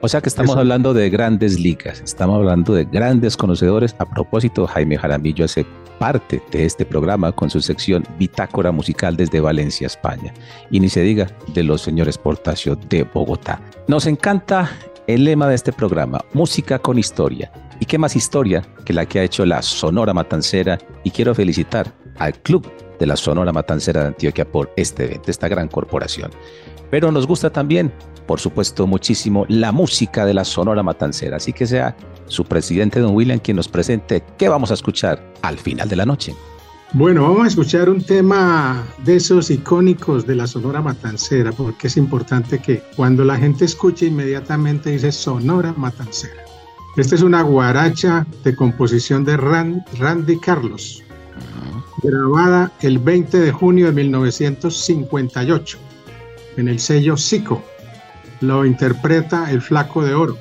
[0.00, 0.60] O sea que estamos Eso.
[0.60, 3.94] hablando de grandes ligas, estamos hablando de grandes conocedores.
[3.98, 5.64] A propósito, Jaime Jaramillo hace
[6.00, 10.34] parte de este programa con su sección Bitácora Musical desde Valencia, España.
[10.72, 13.60] Y ni se diga de los señores Portacio de Bogotá.
[13.86, 14.68] Nos encanta
[15.06, 17.52] el lema de este programa, música con historia.
[17.78, 20.78] ¿Y qué más historia que la que ha hecho la Sonora Matancera?
[21.04, 22.66] Y quiero felicitar al Club
[22.98, 26.30] de la Sonora Matancera de Antioquia por este evento, esta gran corporación.
[26.90, 27.92] Pero nos gusta también,
[28.26, 31.38] por supuesto, muchísimo la música de la Sonora Matancera.
[31.38, 31.96] Así que sea
[32.26, 36.06] su presidente, don William, quien nos presente qué vamos a escuchar al final de la
[36.06, 36.34] noche.
[36.94, 41.96] Bueno, vamos a escuchar un tema de esos icónicos de la Sonora Matancera, porque es
[41.96, 46.44] importante que cuando la gente escuche inmediatamente dice Sonora Matancera.
[46.98, 51.02] Esta es una guaracha de composición de Ran- Randy Carlos,
[52.02, 55.78] grabada el 20 de junio de 1958
[56.56, 57.62] en el sello Sico.
[58.40, 60.36] Lo interpreta el Flaco de Oro,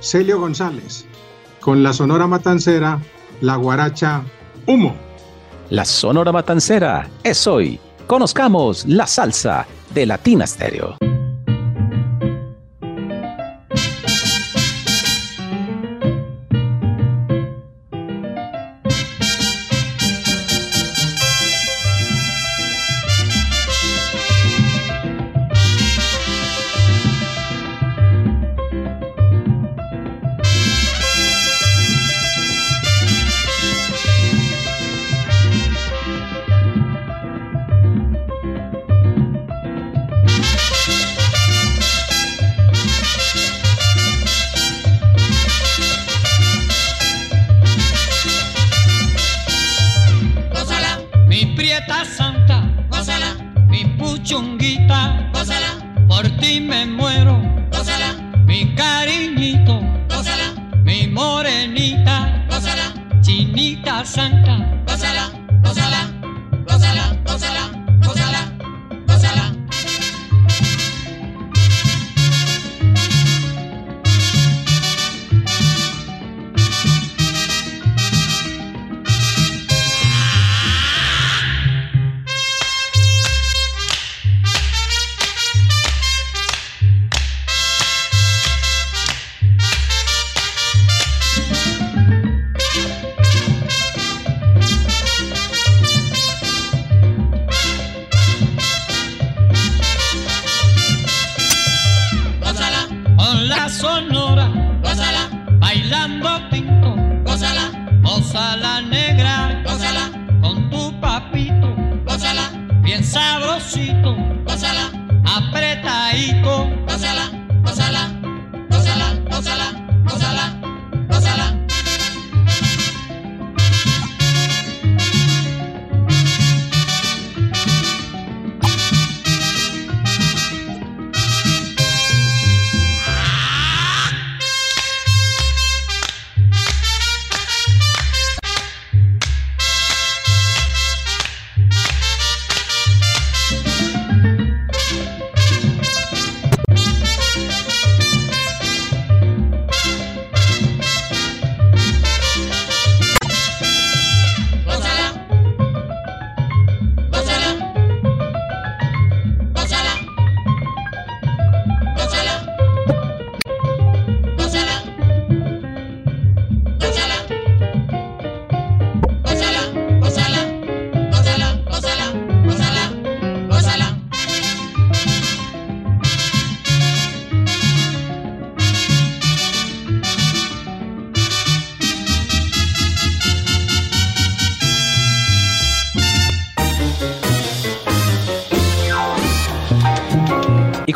[0.00, 1.06] Celio González,
[1.60, 3.00] con la Sonora Matancera,
[3.40, 4.22] la guaracha
[4.66, 4.96] Humo.
[5.70, 7.78] La Sonora Matancera es hoy.
[8.06, 11.07] Conozcamos la salsa de Latina Stereo.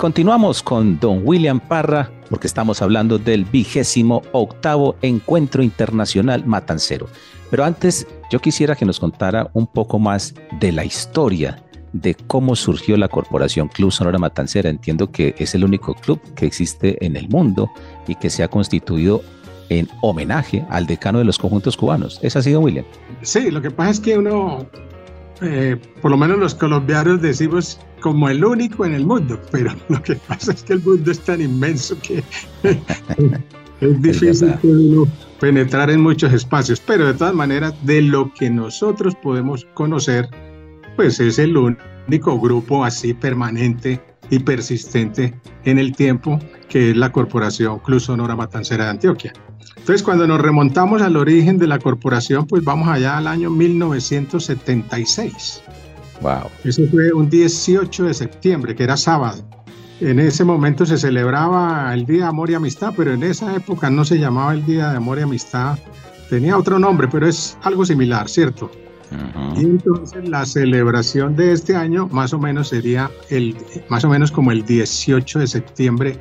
[0.03, 7.07] Continuamos con don William Parra, porque estamos hablando del vigésimo octavo Encuentro Internacional Matancero.
[7.53, 12.57] Pero antes, yo quisiera que nos contara un poco más de la historia de cómo
[12.57, 14.71] surgió la Corporación Club Sonora Matancera.
[14.71, 17.71] Entiendo que es el único club que existe en el mundo
[18.09, 19.23] y que se ha constituido
[19.69, 22.19] en homenaje al decano de los conjuntos cubanos.
[22.23, 22.85] ¿Es así, don William?
[23.21, 24.67] Sí, lo que pasa es que uno,
[25.43, 30.03] eh, por lo menos los colombianos decimos como el único en el mundo, pero lo
[30.03, 32.23] que pasa es que el mundo es tan inmenso que
[33.81, 34.61] es difícil verdad.
[34.61, 35.07] que uno
[35.41, 40.29] penetrar en muchos espacios, pero de todas maneras, de lo que nosotros podemos conocer,
[40.95, 45.35] pues es el único grupo así permanente y persistente
[45.65, 46.39] en el tiempo
[46.69, 49.33] que es la Corporación Club Sonora Matancera de Antioquia.
[49.83, 55.61] Entonces, cuando nos remontamos al origen de la corporación, pues vamos allá al año 1976.
[56.21, 56.43] Wow.
[56.63, 59.43] Eso fue un 18 de septiembre, que era sábado.
[60.01, 63.91] En ese momento se celebraba el Día de Amor y Amistad, pero en esa época
[63.91, 65.77] no se llamaba el Día de Amor y Amistad.
[66.31, 68.71] Tenía otro nombre, pero es algo similar, ¿cierto?
[69.57, 73.57] Y entonces la celebración de este año más o menos sería el,
[73.89, 76.21] más o menos como el 18 de septiembre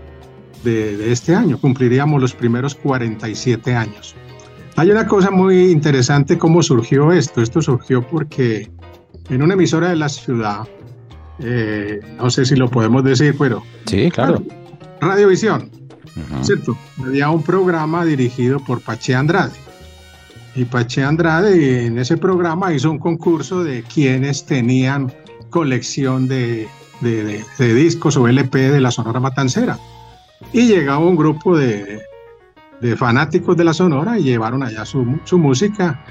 [0.63, 1.57] de, de este año.
[1.59, 4.15] Cumpliríamos los primeros 47 años.
[4.77, 7.41] Hay una cosa muy interesante cómo surgió esto.
[7.41, 8.69] Esto surgió porque
[9.29, 10.67] en una emisora de la ciudad,
[11.39, 14.43] eh, no sé si lo podemos decir, pero Sí, claro.
[14.99, 15.69] Radiovisión.
[16.41, 16.77] ¿cierto?
[17.01, 19.53] Había un programa dirigido por Pache Andrade.
[20.55, 25.11] Y Pache Andrade en ese programa hizo un concurso de quienes tenían
[25.49, 26.67] colección de,
[26.99, 29.77] de- de- de discos o LP de la Sonora Matancera.
[30.53, 32.01] Y llegaba un grupo de,
[32.81, 36.03] de fanáticos de la Sonora y llevaron allá su, su música.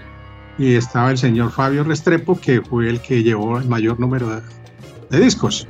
[0.58, 4.40] Y estaba el señor Fabio Restrepo, que fue el que llevó el mayor número de,
[5.10, 5.66] de discos.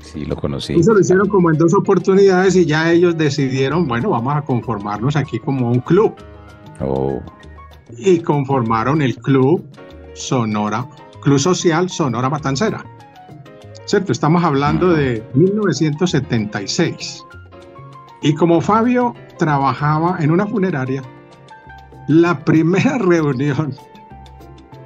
[0.00, 0.74] Sí, lo conocí.
[0.74, 5.16] Eso lo hicieron como en dos oportunidades y ya ellos decidieron, bueno, vamos a conformarnos
[5.16, 6.14] aquí como un club.
[6.80, 7.20] Oh,
[7.96, 9.64] Y conformaron el Club
[10.14, 10.86] Sonora,
[11.22, 12.84] Club Social Sonora Matancera.
[13.86, 14.12] ¿Cierto?
[14.12, 17.24] Estamos hablando de 1976.
[18.22, 21.02] Y como Fabio trabajaba en una funeraria,
[22.08, 23.74] la primera reunión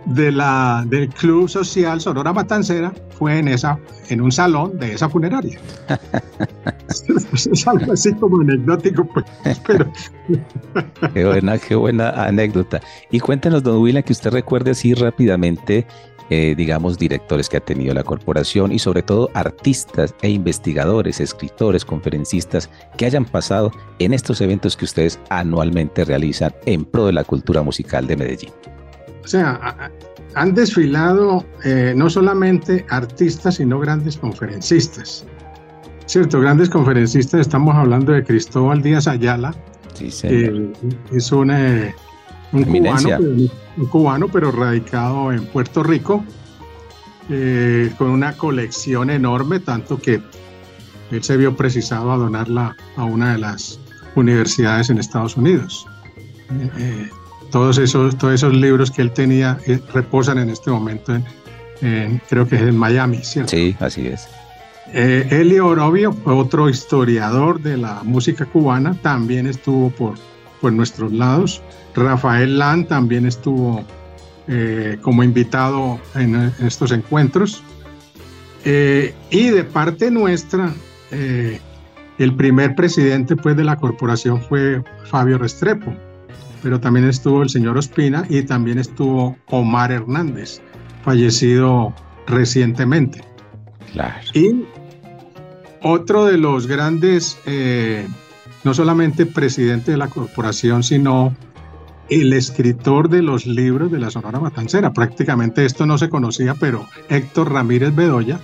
[0.06, 3.78] de la, del Club Social Sonora Matancera fue en, esa,
[4.08, 5.58] en un salón de esa funeraria.
[7.34, 9.26] es algo así como anecdótico, pues,
[11.12, 12.80] qué buena, qué buena anécdota.
[13.10, 15.86] Y cuéntenos, don William, que usted recuerde así rápidamente,
[16.30, 21.84] eh, digamos, directores que ha tenido la corporación y sobre todo artistas e investigadores, escritores,
[21.84, 27.24] conferencistas que hayan pasado en estos eventos que ustedes anualmente realizan en pro de la
[27.24, 28.50] cultura musical de Medellín.
[29.24, 29.90] O sea,
[30.34, 35.24] han desfilado eh, no solamente artistas, sino grandes conferencistas.
[36.06, 39.52] Cierto, grandes conferencistas, estamos hablando de Cristóbal Díaz Ayala,
[39.96, 40.08] Sí,
[41.12, 41.94] es un, eh,
[42.52, 43.22] un cubano, pero,
[43.76, 46.24] un cubano, pero radicado en Puerto Rico,
[47.28, 50.20] eh, con una colección enorme, tanto que
[51.10, 53.78] él se vio precisado a donarla a una de las
[54.14, 55.86] universidades en Estados Unidos.
[56.50, 57.10] Eh, eh,
[57.50, 61.24] todos, esos, todos esos libros que él tenía eh, reposan en este momento en,
[61.80, 63.50] en- creo que es en Miami, ¿cierto?
[63.50, 64.28] Sí, así es.
[64.92, 70.14] Elio Orobio, otro historiador de la música cubana, también estuvo por,
[70.60, 71.62] por nuestros lados.
[71.94, 73.84] Rafael Lan también estuvo
[74.48, 77.62] eh, como invitado en, en estos encuentros.
[78.68, 80.74] Eh, y de parte nuestra,
[81.12, 81.60] eh,
[82.18, 85.94] el primer presidente pues, de la corporación fue Fabio Restrepo,
[86.64, 90.60] pero también estuvo el señor Ospina y también estuvo Omar Hernández,
[91.04, 91.94] fallecido
[92.26, 93.22] recientemente.
[93.92, 94.18] Claro.
[94.34, 94.64] Y
[95.82, 98.04] otro de los grandes, eh,
[98.66, 101.32] no solamente presidente de la corporación, sino
[102.08, 104.92] el escritor de los libros de la Sonora Matancera.
[104.92, 108.40] Prácticamente esto no se conocía, pero Héctor Ramírez Bedoya,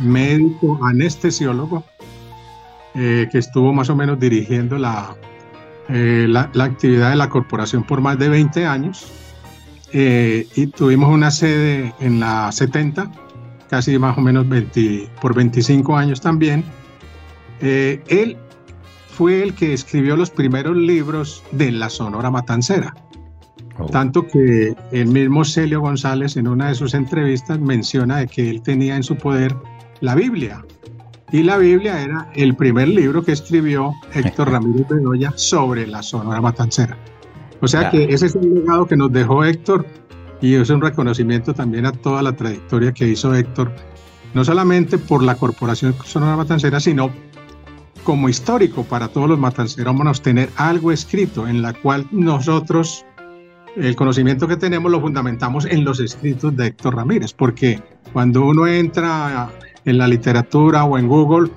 [0.00, 1.84] médico anestesiólogo,
[2.94, 5.14] eh, que estuvo más o menos dirigiendo la,
[5.90, 9.12] eh, la, la actividad de la corporación por más de 20 años.
[9.92, 13.12] Eh, y tuvimos una sede en la 70,
[13.68, 16.64] casi más o menos 20, por 25 años también.
[17.60, 18.38] Él
[19.16, 22.94] fue el que escribió los primeros libros de la Sonora Matancera.
[23.78, 23.86] Oh.
[23.86, 28.60] Tanto que el mismo Celio González en una de sus entrevistas menciona de que él
[28.62, 29.56] tenía en su poder
[30.00, 30.62] la Biblia.
[31.32, 36.40] Y la Biblia era el primer libro que escribió Héctor Ramírez Bedoya sobre la Sonora
[36.42, 36.96] Matancera.
[37.62, 38.06] O sea Claro.
[38.06, 39.86] que ese es el legado que nos dejó Héctor
[40.42, 43.72] y es un reconocimiento también a toda la trayectoria que hizo Héctor,
[44.34, 47.10] no solamente por la Corporación Sonora Matancera, sino
[48.06, 53.04] como histórico para todos los matancerómanos tener algo escrito en la cual nosotros
[53.74, 57.82] el conocimiento que tenemos lo fundamentamos en los escritos de Héctor Ramírez, porque
[58.12, 59.50] cuando uno entra
[59.84, 61.50] en la literatura o en Google,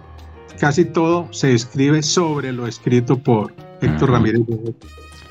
[0.60, 4.10] casi todo se escribe sobre lo escrito por Héctor.
[4.10, 4.42] Ramírez,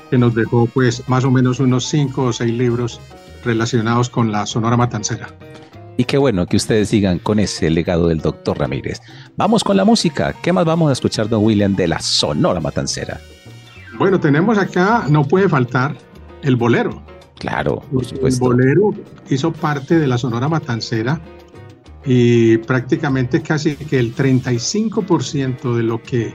[0.09, 3.01] que nos dejó pues más o menos unos cinco o seis libros
[3.43, 5.27] relacionados con la Sonora Matancera.
[5.99, 9.01] Y qué bueno que ustedes sigan con ese legado del doctor Ramírez.
[9.35, 10.33] Vamos con la música.
[10.41, 13.19] ¿Qué más vamos a escuchar, don William, de la Sonora Matancera?
[13.97, 15.97] Bueno, tenemos acá, no puede faltar,
[16.43, 17.03] el bolero.
[17.37, 18.45] Claro, por El supuesto.
[18.45, 18.93] bolero
[19.29, 21.19] hizo parte de la Sonora Matancera
[22.05, 26.33] y prácticamente casi que el 35% de lo que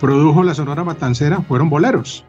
[0.00, 2.24] produjo la Sonora Matancera fueron boleros.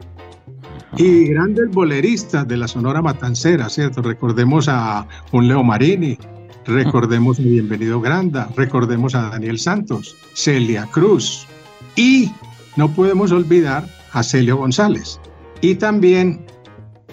[0.98, 4.02] Y grandes boleristas de la Sonora Matancera, ¿cierto?
[4.02, 6.18] Recordemos a un Leo Marini,
[6.68, 11.46] recordemos a Bienvenido Granda, recordemos a Daniel Santos, Celia Cruz
[11.96, 12.30] y
[12.76, 15.18] no podemos olvidar a Celio González.
[15.62, 16.44] Y también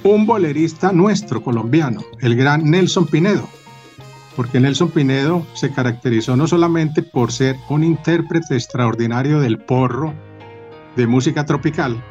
[0.04, 3.48] un bolerista nuestro colombiano, el gran Nelson Pinedo,
[4.36, 10.14] porque Nelson Pinedo se caracterizó no solamente por ser un intérprete extraordinario del porro
[10.98, 12.04] de música tropical,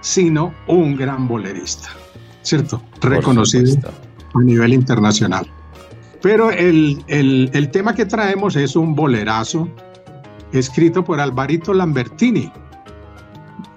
[0.00, 1.88] sino un gran bolerista,
[2.42, 2.80] ¿cierto?
[3.00, 3.90] Reconocido
[4.34, 5.46] a nivel internacional.
[6.22, 9.68] Pero el, el- tema que traemos es un bolerazo
[10.52, 12.50] escrito por Alvarito Lambertini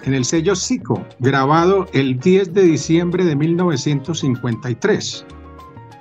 [0.03, 5.25] en el sello Sico, grabado el 10 de diciembre de 1953.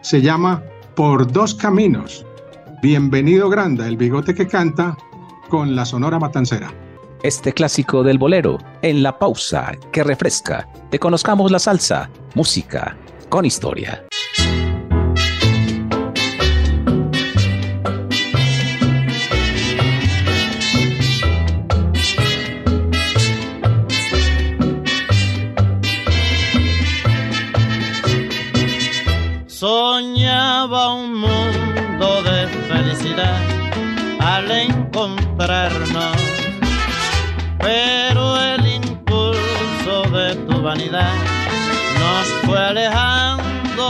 [0.03, 0.62] Se llama
[0.95, 2.26] Por dos caminos.
[2.82, 4.95] Bienvenido Granda, el bigote que canta
[5.49, 6.70] con la Sonora Matancera.
[7.22, 10.68] Este clásico del bolero, en la pausa que refresca.
[10.90, 12.99] Te conozcamos la salsa, música
[13.30, 14.05] con historia.
[29.64, 33.40] Soñaba un mundo de felicidad
[34.20, 36.16] al encontrarnos,
[37.58, 41.14] pero el impulso de tu vanidad
[41.98, 43.88] nos fue alejando.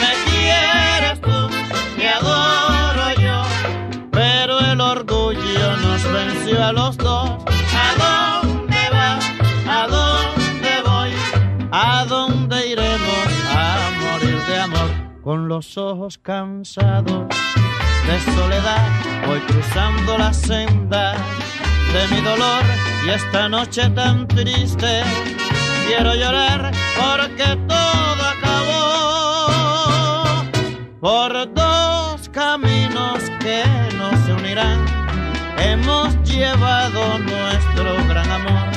[0.00, 1.48] Me quieres tú,
[1.98, 3.42] te adoro yo,
[4.12, 7.30] pero el orgullo nos venció a los dos.
[7.84, 9.24] ¿A dónde vas?
[9.68, 11.12] ¿A dónde voy?
[11.72, 12.25] ¿A dónde
[15.26, 17.26] Con los ojos cansados
[18.06, 18.86] de soledad,
[19.26, 21.16] voy cruzando la senda
[21.92, 22.62] de mi dolor
[23.04, 25.02] y esta noche tan triste
[25.88, 29.48] quiero llorar porque todo acabó
[31.00, 33.64] por dos caminos que
[33.98, 34.78] no se unirán.
[35.58, 38.70] Hemos llevado nuestro gran amor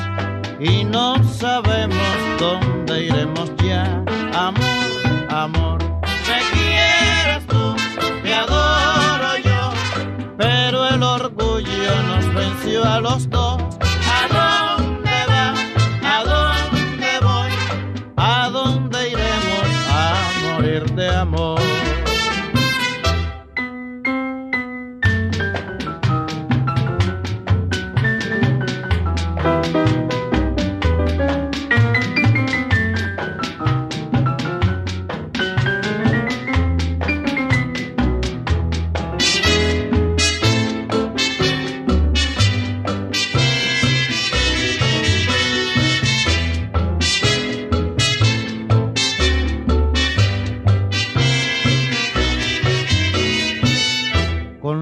[0.59, 4.03] y no sabemos dónde iremos ya.
[4.33, 4.87] Amor,
[5.29, 5.98] amor,
[7.29, 7.75] quieres tú,
[8.23, 9.71] te adoro yo,
[10.37, 13.61] pero el orgullo nos venció a los dos.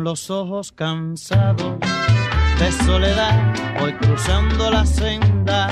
[0.08, 1.80] Los ojos cansados
[2.60, 5.68] de soledad, voy cruzando la senda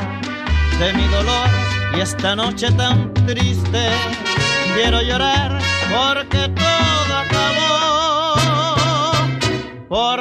[0.77, 1.47] de mi dolor
[1.95, 3.87] y esta noche tan triste
[4.73, 5.57] quiero llorar
[5.89, 8.35] porque todo acabó.
[9.87, 10.19] Por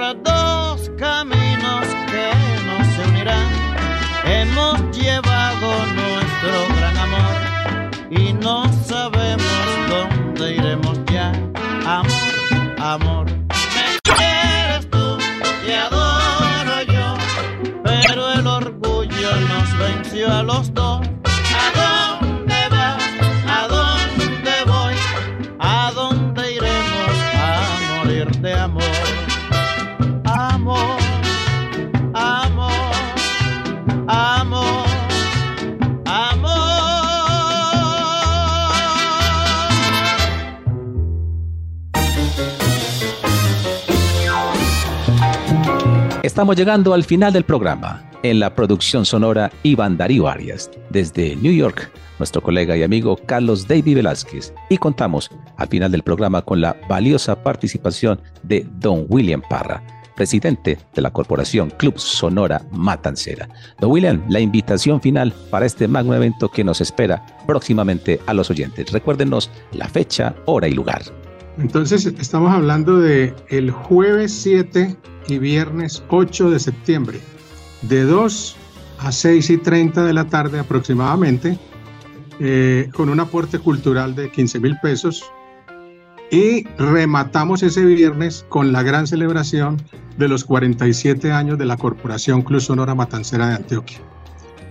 [46.35, 48.11] Estamos llegando al final del programa.
[48.25, 50.69] En la producción sonora, Iván Darío Arias.
[50.91, 54.53] Desde New York, nuestro colega y amigo Carlos David Velázquez.
[54.69, 59.81] Y contamos al final del programa con la valiosa participación de Don William Parra,
[60.17, 63.49] presidente de la corporación Club Sonora Matancera.
[63.79, 68.51] Don William, la invitación final para este magno evento que nos espera próximamente a los
[68.51, 68.91] oyentes.
[68.91, 71.03] Recuérdenos la fecha, hora y lugar.
[71.59, 74.97] Entonces, estamos hablando de el jueves 7
[75.29, 77.21] y viernes 8 de septiembre,
[77.83, 78.57] de 2
[78.99, 81.59] a 6 y 30 de la tarde aproximadamente,
[82.41, 85.25] eh, con un aporte cultural de 15 mil pesos.
[86.31, 89.81] Y rematamos ese viernes con la gran celebración
[90.19, 93.99] de los 47 años de la Corporación Club Sonora Matancera de Antioquia.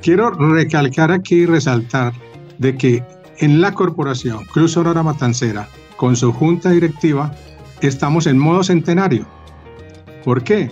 [0.02, 2.12] Quiero recalcar aquí y resaltar
[2.58, 3.04] de que
[3.38, 7.34] en la Corporación Club Sonora Matancera, con su junta directiva,
[7.82, 9.26] estamos en modo centenario.
[10.24, 10.72] ¿Por qué?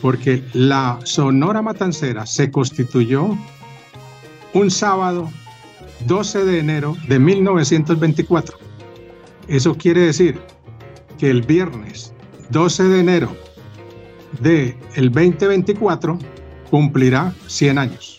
[0.00, 3.36] Porque la Sonora Matancera se constituyó
[4.52, 5.30] un sábado
[6.06, 8.58] 12 de enero de 1924.
[9.48, 10.40] Eso quiere decir
[11.18, 12.12] que el viernes
[12.50, 13.36] 12 de enero
[14.40, 16.18] del el 2024
[16.70, 18.18] cumplirá 100 años.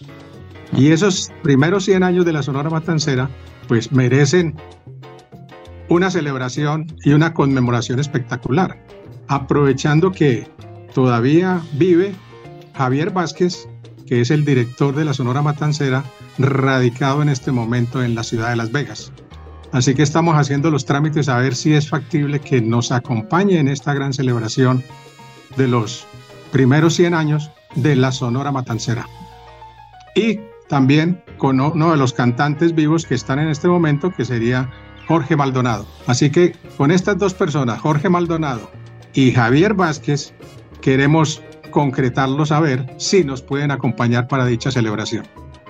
[0.76, 3.30] Y esos primeros 100 años de la Sonora Matancera
[3.68, 4.56] pues merecen
[5.96, 8.78] una celebración y una conmemoración espectacular,
[9.28, 10.48] aprovechando que
[10.94, 12.14] todavía vive
[12.76, 13.68] Javier Vázquez,
[14.06, 16.04] que es el director de la Sonora Matancera,
[16.38, 19.12] radicado en este momento en la ciudad de Las Vegas.
[19.72, 23.68] Así que estamos haciendo los trámites a ver si es factible que nos acompañe en
[23.68, 24.84] esta gran celebración
[25.58, 26.06] de los
[26.52, 29.08] primeros 100 años de la Sonora Matancera.
[30.16, 34.70] Y también con uno de los cantantes vivos que están en este momento, que sería
[35.08, 35.86] Jorge Maldonado.
[36.08, 38.70] Así que con estas dos personas, Jorge Maldonado
[39.14, 40.34] y Javier Vázquez,
[40.82, 41.42] queremos
[41.72, 45.26] concretarlos a ver si nos pueden acompañar para dicha celebración.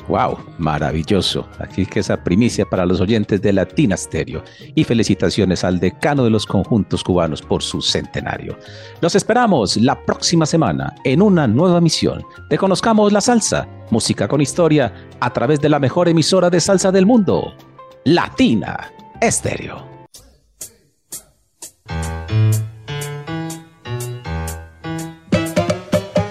[0.07, 1.47] Wow, maravilloso.
[1.59, 4.43] Aquí que esa primicia para los oyentes de Latina Stereo.
[4.75, 8.55] Y felicitaciones al decano de los conjuntos cubanos por su centenario.
[9.01, 14.41] Los esperamos la próxima semana en una nueva misión de Conozcamos la Salsa, música con
[14.41, 17.55] historia, a través de la mejor emisora de salsa del mundo,
[18.03, 18.91] Latina
[19.22, 19.95] Stereo.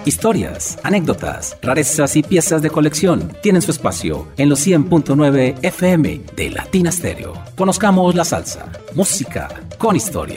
[0.04, 6.50] Historias, anécdotas, rarezas y piezas de colección tienen su espacio en los 100.9 FM de
[6.50, 7.32] Latina Stereo.
[7.56, 10.36] Conozcamos la salsa, música con historia.